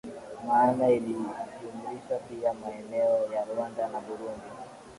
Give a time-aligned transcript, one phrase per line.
[0.47, 4.47] maana ilijumlisha pia maeneo ya Rwanda na Burundi